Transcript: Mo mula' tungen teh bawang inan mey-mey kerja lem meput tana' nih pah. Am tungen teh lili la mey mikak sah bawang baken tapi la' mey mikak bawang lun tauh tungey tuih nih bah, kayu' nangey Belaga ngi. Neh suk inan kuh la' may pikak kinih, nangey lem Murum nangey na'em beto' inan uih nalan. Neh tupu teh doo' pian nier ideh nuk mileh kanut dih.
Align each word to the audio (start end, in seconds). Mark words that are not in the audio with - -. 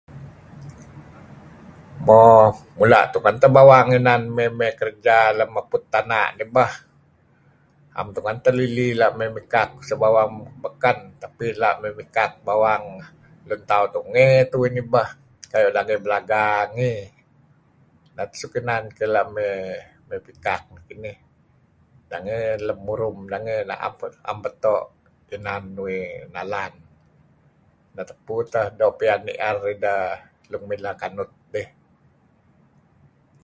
Mo 2.05 2.21
mula' 2.77 3.05
tungen 3.13 3.35
teh 3.41 3.51
bawang 3.55 3.87
inan 3.97 4.21
mey-mey 4.35 4.71
kerja 4.81 5.17
lem 5.37 5.49
meput 5.55 5.83
tana' 5.93 6.27
nih 6.37 6.47
pah. 6.55 6.71
Am 7.99 8.07
tungen 8.15 8.37
teh 8.43 8.53
lili 8.59 8.87
la 9.01 9.07
mey 9.19 9.29
mikak 9.35 9.69
sah 9.87 9.97
bawang 10.03 10.31
baken 10.63 10.97
tapi 11.21 11.47
la' 11.61 11.75
mey 11.81 11.91
mikak 11.99 12.31
bawang 12.47 12.83
lun 13.47 13.61
tauh 13.69 13.85
tungey 13.95 14.33
tuih 14.51 14.69
nih 14.75 14.85
bah, 14.93 15.09
kayu' 15.51 15.73
nangey 15.75 15.97
Belaga 16.05 16.43
ngi. 16.75 16.93
Neh 18.15 18.27
suk 18.39 18.53
inan 18.59 18.83
kuh 18.97 19.09
la' 19.15 19.27
may 20.09 20.19
pikak 20.27 20.61
kinih, 20.87 21.17
nangey 22.11 22.41
lem 22.67 22.79
Murum 22.87 23.17
nangey 23.31 23.59
na'em 23.69 24.37
beto' 24.45 24.83
inan 25.35 25.63
uih 25.83 26.05
nalan. 26.33 26.73
Neh 27.93 28.05
tupu 28.09 28.35
teh 28.53 28.65
doo' 28.79 28.95
pian 28.99 29.19
nier 29.27 29.55
ideh 29.73 30.03
nuk 30.49 30.61
mileh 30.69 30.95
kanut 31.03 31.31
dih. 31.55 31.67